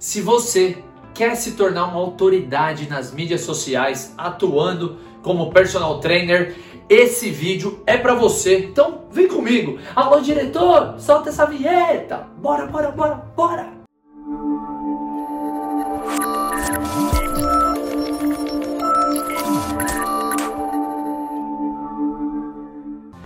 [0.00, 6.56] Se você quer se tornar uma autoridade nas mídias sociais, atuando como personal trainer,
[6.88, 8.60] esse vídeo é para você.
[8.60, 9.78] Então, vem comigo.
[9.94, 12.26] Alô, diretor, solta essa vinheta.
[12.38, 13.68] Bora, bora, bora, bora.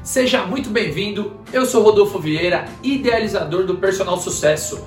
[0.03, 1.35] Seja muito bem-vindo.
[1.53, 4.85] Eu sou Rodolfo Vieira, idealizador do Personal Sucesso.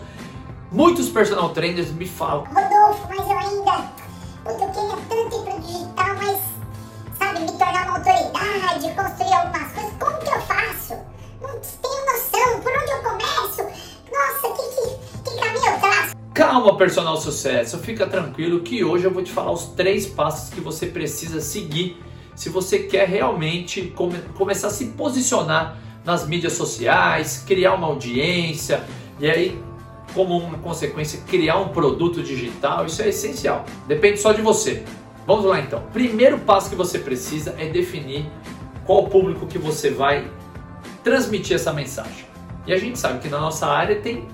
[0.72, 3.90] Muitos personal trainers me falam: Rodolfo, mas eu ainda.
[4.44, 6.40] Puta, eu queria tanto ir pro digital, mas.
[7.18, 9.94] Sabe, me tornar uma autoridade, construir algumas coisas.
[9.98, 10.94] Como que eu faço?
[11.42, 12.62] Não tenho noção.
[12.62, 13.64] Por onde eu começo?
[14.12, 16.16] Nossa, que, que, que caminho eu traço?
[16.34, 20.60] Calma, personal sucesso, fica tranquilo que hoje eu vou te falar os três passos que
[20.60, 22.04] você precisa seguir
[22.36, 28.84] se você quer realmente come começar a se posicionar nas mídias sociais, criar uma audiência
[29.20, 29.67] e aí
[30.18, 33.66] como uma consequência, criar um produto digital, isso é essencial.
[33.88, 34.84] Depende só de você.
[35.28, 35.84] Vamos lá então.
[35.94, 38.26] Primeiro passo que você precisa é definir
[38.84, 40.28] qual público que você vai
[41.04, 42.26] transmitir essa mensagem.
[42.66, 44.28] E a gente sabe que na nossa área tem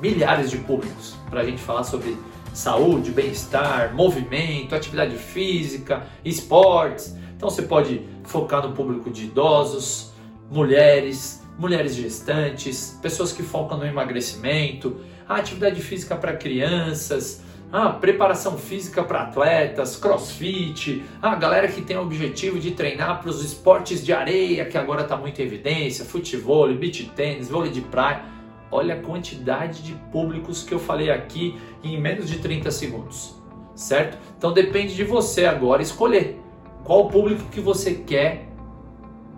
[0.00, 2.16] milhares de públicos para a gente falar sobre
[2.54, 7.14] saúde, bem-estar, movimento, atividade física, esportes.
[7.36, 10.12] Então você pode focar no público de idosos,
[10.50, 14.96] mulheres, mulheres gestantes, pessoas que focam no emagrecimento,
[15.28, 21.96] a atividade física para crianças, a preparação física para atletas, crossfit, a galera que tem
[21.96, 26.04] o objetivo de treinar para os esportes de areia, que agora está muito em evidência,
[26.04, 28.24] futebol, beach tênis, vôlei de praia.
[28.70, 33.34] Olha a quantidade de públicos que eu falei aqui em menos de 30 segundos,
[33.74, 34.18] certo?
[34.36, 36.40] Então depende de você agora escolher
[36.84, 38.48] qual público que você quer.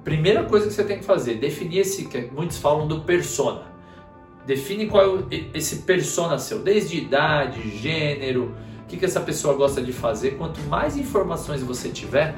[0.04, 3.77] Primeira coisa que você tem que fazer, definir esse que muitos falam do persona.
[4.48, 9.82] Define qual é esse persona seu, desde idade, gênero, o que, que essa pessoa gosta
[9.82, 10.38] de fazer.
[10.38, 12.34] Quanto mais informações você tiver,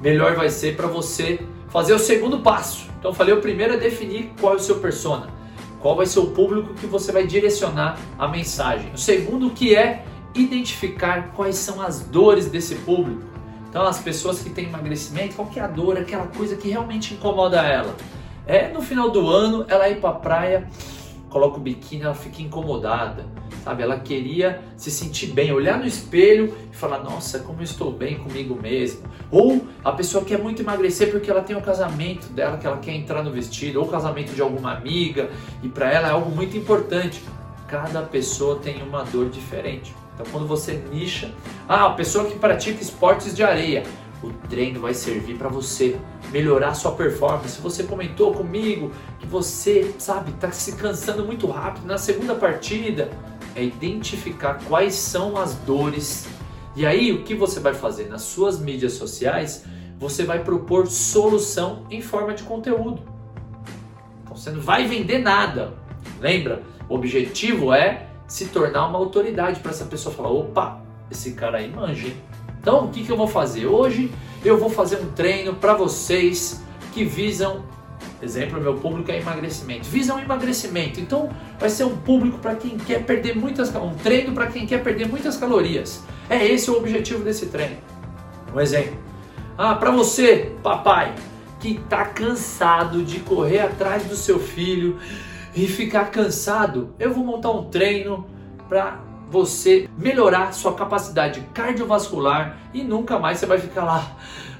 [0.00, 1.38] melhor vai ser para você
[1.68, 2.88] fazer o segundo passo.
[2.98, 5.28] Então, eu falei, o primeiro é definir qual é o seu persona,
[5.80, 8.90] qual vai ser o público que você vai direcionar a mensagem.
[8.94, 13.20] O segundo que é identificar quais são as dores desse público.
[13.68, 17.12] Então, as pessoas que têm emagrecimento, qual que é a dor, aquela coisa que realmente
[17.12, 17.94] incomoda ela.
[18.46, 20.68] É no final do ano ela ir para a praia
[21.32, 23.24] coloca o biquíni, ela fica incomodada,
[23.64, 23.82] sabe?
[23.82, 28.18] Ela queria se sentir bem, olhar no espelho e falar: Nossa, como eu estou bem
[28.18, 29.02] comigo mesmo.
[29.30, 32.92] Ou a pessoa quer muito emagrecer porque ela tem o casamento dela, que ela quer
[32.92, 35.30] entrar no vestido, ou o casamento de alguma amiga,
[35.62, 37.22] e para ela é algo muito importante.
[37.66, 39.94] Cada pessoa tem uma dor diferente.
[40.14, 41.32] Então, quando você nicha,
[41.66, 43.82] ah, a pessoa que pratica esportes de areia,
[44.22, 45.96] o treino vai servir para você
[46.32, 47.60] melhorar sua performance.
[47.60, 53.10] Você comentou comigo que você, sabe, está se cansando muito rápido na segunda partida.
[53.54, 56.26] É identificar quais são as dores.
[56.74, 59.64] E aí, o que você vai fazer nas suas mídias sociais?
[59.98, 63.02] Você vai propor solução em forma de conteúdo.
[64.24, 65.74] Então, você não vai vender nada.
[66.18, 66.62] Lembra?
[66.88, 71.70] O objetivo é se tornar uma autoridade para essa pessoa falar: opa, esse cara aí
[71.70, 72.16] manja, hein?
[72.58, 73.66] Então, o que, que eu vou fazer?
[73.66, 74.10] Hoje
[74.44, 77.64] eu vou fazer um treino para vocês que visam,
[78.20, 81.00] exemplo, meu público é emagrecimento, visam emagrecimento.
[81.00, 84.82] Então, vai ser um público para quem quer perder muitas, um treino para quem quer
[84.82, 86.02] perder muitas calorias.
[86.28, 87.76] É esse o objetivo desse treino.
[88.54, 88.96] Um exemplo.
[89.56, 91.14] Ah, para você, papai,
[91.60, 94.98] que está cansado de correr atrás do seu filho
[95.54, 98.26] e ficar cansado, eu vou montar um treino
[98.68, 99.00] para
[99.32, 104.16] você melhorar sua capacidade cardiovascular e nunca mais você vai ficar lá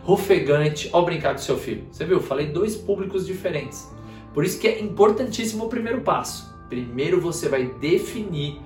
[0.07, 1.85] ofegante ao brincar com seu filho.
[1.93, 2.21] Você viu?
[2.21, 3.93] Falei dois públicos diferentes.
[4.33, 6.57] Por isso que é importantíssimo o primeiro passo.
[6.71, 8.63] Primeiro você vai definir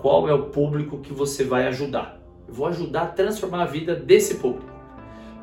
[0.00, 2.20] qual é o público que você vai ajudar.
[2.48, 4.72] Eu vou ajudar a transformar a vida desse público.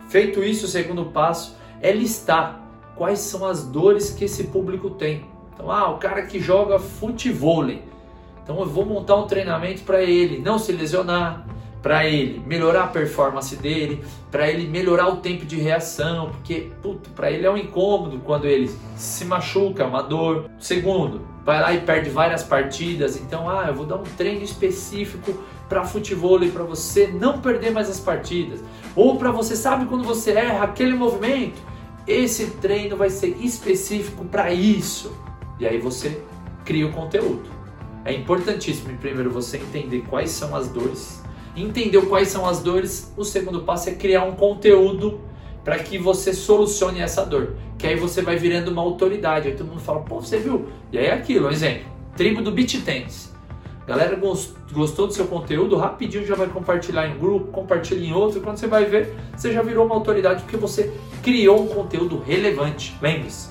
[0.09, 2.61] Feito isso, o segundo passo é listar
[2.97, 5.25] quais são as dores que esse público tem.
[5.53, 7.81] Então, ah, o cara que joga futevôlei
[8.43, 11.45] então eu vou montar um treinamento para ele não se lesionar,
[11.81, 16.71] para ele melhorar a performance dele, para ele melhorar o tempo de reação, porque
[17.15, 20.49] para ele é um incômodo quando ele se machuca, é uma dor.
[20.59, 25.33] Segundo, vai lá e perde várias partidas, então ah, eu vou dar um treino específico
[25.67, 28.61] para futebol e para você não perder mais as partidas.
[28.95, 31.59] Ou para você sabe quando você erra aquele movimento,
[32.05, 35.15] esse treino vai ser específico para isso.
[35.59, 36.21] E aí você
[36.65, 37.60] cria o conteúdo.
[38.03, 41.21] É importantíssimo, primeiro, você entender quais são as dores.
[41.55, 45.19] Entendeu quais são as dores, o segundo passo é criar um conteúdo
[45.63, 47.55] para que você solucione essa dor.
[47.77, 49.47] Que aí você vai virando uma autoridade.
[49.47, 50.67] Aí todo mundo fala, pô, você viu?
[50.91, 51.85] E aí é aquilo, um exemplo.
[52.15, 53.31] Tribo do beach tennis.
[53.85, 54.19] galera
[54.71, 58.67] gostou do seu conteúdo, rapidinho já vai compartilhar em grupo, compartilha em outro, quando você
[58.67, 62.95] vai ver, você já virou uma autoridade porque você criou um conteúdo relevante.
[63.01, 63.49] Lembre-se,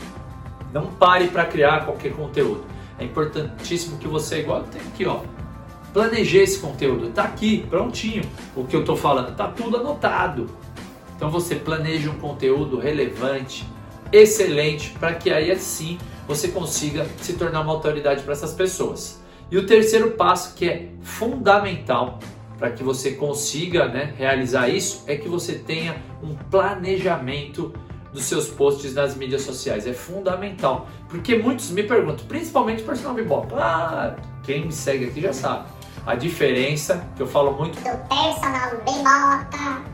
[0.73, 2.65] não pare para criar qualquer conteúdo.
[3.01, 5.23] É importantíssimo que você, igual tem aqui, ó,
[5.93, 8.23] planejei esse conteúdo, está aqui, prontinho.
[8.55, 10.51] O que eu estou falando, está tudo anotado.
[11.17, 13.67] Então você planeja um conteúdo relevante,
[14.13, 15.99] excelente, para que aí assim
[16.29, 19.21] você consiga se tornar uma autoridade para essas pessoas.
[19.51, 22.19] E o terceiro passo, que é fundamental
[22.59, 27.73] para que você consiga né, realizar isso, é que você tenha um planejamento
[28.13, 29.87] dos seus posts nas mídias sociais.
[29.87, 30.89] É fundamental.
[31.09, 33.53] Porque muitos me perguntam, principalmente personal bebop.
[33.55, 35.69] Ah, quem me segue aqui já sabe.
[36.07, 39.91] A diferença, que eu falo muito do personal bebop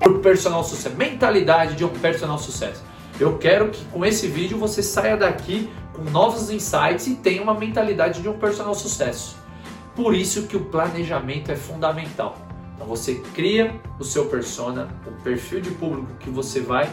[0.00, 2.82] pro personal sucesso, mentalidade de um personal sucesso.
[3.18, 7.54] Eu quero que com esse vídeo você saia daqui com novos insights e tenha uma
[7.54, 9.36] mentalidade de um personal sucesso.
[9.94, 12.38] Por isso que o planejamento é fundamental.
[12.74, 16.90] Então você cria o seu persona, o perfil de público que você vai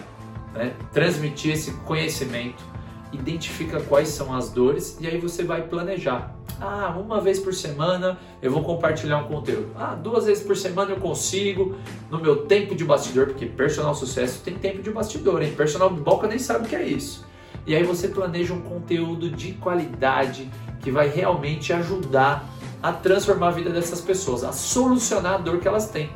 [0.58, 2.64] né, transmitir esse conhecimento,
[3.12, 6.36] identifica quais são as dores e aí você vai planejar.
[6.60, 9.70] Ah, uma vez por semana eu vou compartilhar um conteúdo.
[9.78, 11.76] Ah, duas vezes por semana eu consigo
[12.10, 15.54] no meu tempo de bastidor, porque personal sucesso tem tempo de bastidor, hein?
[15.56, 17.26] Personal boca nem sabe o que é isso.
[17.66, 20.50] E aí você planeja um conteúdo de qualidade
[20.82, 22.48] que vai realmente ajudar
[22.82, 26.10] a transformar a vida dessas pessoas, a solucionar a dor que elas têm.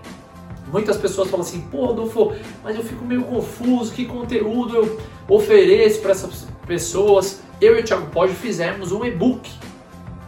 [0.72, 2.34] Muitas pessoas falam assim, pô, Adolfo,
[2.64, 7.42] mas eu fico meio confuso, que conteúdo eu ofereço para essas pessoas?
[7.60, 9.52] Eu e o Thiago Pode fizemos um e-book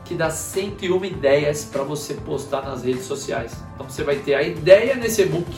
[0.04, 3.56] que dá 101 ideias para você postar nas redes sociais.
[3.74, 5.50] Então você vai ter a ideia nesse e-book.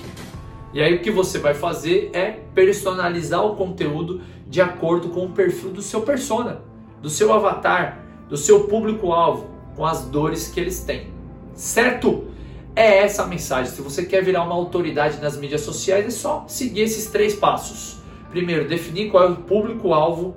[0.72, 5.31] E aí o que você vai fazer é personalizar o conteúdo de acordo com o
[5.31, 6.62] perfil do seu persona,
[7.02, 11.08] do seu avatar, do seu público-alvo, com as dores que eles têm.
[11.56, 12.26] Certo?
[12.75, 13.72] É essa a mensagem.
[13.72, 18.00] Se você quer virar uma autoridade nas mídias sociais, é só seguir esses três passos.
[18.30, 20.36] Primeiro, definir qual é o público-alvo,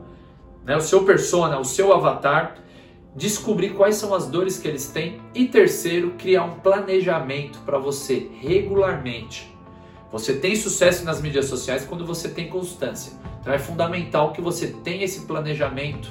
[0.64, 2.56] né, o seu persona, o seu avatar
[3.18, 8.30] descobrir quais são as dores que eles têm e terceiro, criar um planejamento para você
[8.40, 9.52] regularmente.
[10.12, 13.12] Você tem sucesso nas mídias sociais quando você tem constância.
[13.40, 16.08] Então é fundamental que você tenha esse planejamento.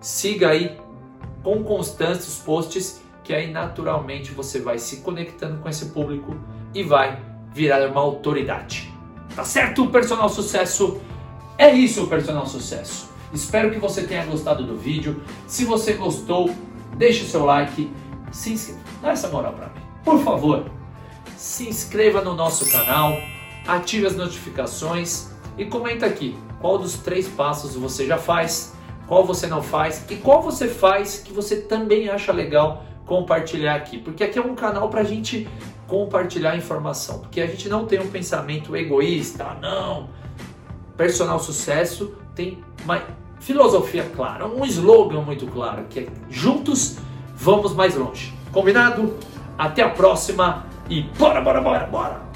[0.00, 0.78] Siga aí
[1.42, 6.34] com constância os posts que aí naturalmente você vai se conectando com esse público
[6.74, 7.22] e vai
[7.52, 8.90] virar uma autoridade.
[9.36, 10.98] Tá certo, personal sucesso?
[11.58, 13.10] É isso, personal sucesso.
[13.30, 15.22] Espero que você tenha gostado do vídeo.
[15.46, 16.48] Se você gostou,
[16.96, 17.92] deixe seu like,
[18.32, 19.82] se inscreva, dá essa moral para mim.
[20.02, 20.64] Por favor,
[21.36, 23.12] se inscreva no nosso canal,
[23.66, 25.28] ative as notificações
[25.58, 28.74] e comenta aqui qual dos três passos você já faz,
[29.06, 33.98] qual você não faz e qual você faz que você também acha legal compartilhar aqui.
[33.98, 35.48] Porque aqui é um canal para a gente
[35.88, 40.10] compartilhar informação, porque a gente não tem um pensamento egoísta, não.
[40.96, 43.02] Personal sucesso tem uma
[43.40, 46.98] filosofia clara, um slogan muito claro, que é juntos
[47.34, 48.34] vamos mais longe.
[48.52, 49.16] Combinado?
[49.56, 52.20] Até a próxima e bora, bora, bora, bora!